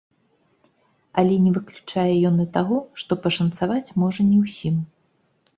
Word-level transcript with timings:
Але 1.21 1.35
не 1.45 1.51
выключае 1.57 2.13
ён 2.29 2.35
і 2.45 2.47
таго, 2.57 2.81
што 3.03 3.21
пашанцаваць 3.27 3.93
можа 4.05 4.21
не 4.31 4.37
ўсім. 4.45 4.83